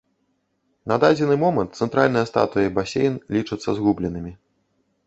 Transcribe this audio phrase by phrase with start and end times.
[0.91, 4.31] На дадзены момант цэнтральная статуя і басейн лічацца згубленымі.